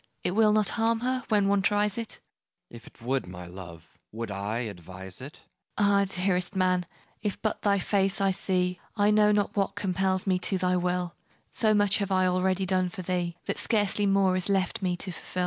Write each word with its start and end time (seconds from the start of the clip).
It 0.23 0.31
will 0.31 0.51
not 0.51 0.69
harm 0.69 1.01
her, 1.01 1.23
when 1.29 1.47
one 1.47 1.61
tries 1.61 1.95
it? 1.95 2.13
FAUST 2.13 2.21
If 2.87 2.93
'twould, 2.93 3.27
my 3.27 3.45
love, 3.45 3.99
would 4.11 4.31
I 4.31 4.61
advise 4.61 5.21
it? 5.21 5.41
MARGARET 5.79 6.11
Ah, 6.11 6.15
dearest 6.23 6.55
man, 6.55 6.87
if 7.21 7.39
but 7.43 7.61
thy 7.61 7.77
face 7.77 8.19
I 8.19 8.31
see, 8.31 8.79
I 8.97 9.11
know 9.11 9.31
not 9.31 9.55
what 9.55 9.75
compels 9.75 10.25
me 10.25 10.39
to 10.39 10.57
thy 10.57 10.75
will: 10.75 11.13
So 11.51 11.75
much 11.75 11.97
have 11.97 12.11
I 12.11 12.25
already 12.25 12.65
done 12.65 12.89
for 12.89 13.03
thee, 13.03 13.37
That 13.45 13.59
scarcely 13.59 14.07
more 14.07 14.35
is 14.35 14.49
left 14.49 14.81
me 14.81 14.97
to 14.97 15.11
fulfil. 15.11 15.39